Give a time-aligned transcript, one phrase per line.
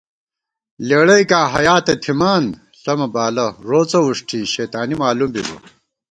[0.87, 2.43] لېڑَئیکاں حیا تہ تھِمان،
[2.81, 5.57] ݪَمہ بالہ روڅہ ووݭٹی شیتانی مالُوم بِبہ